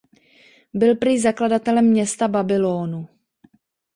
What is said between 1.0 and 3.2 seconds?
zakladatelem města Babylónu.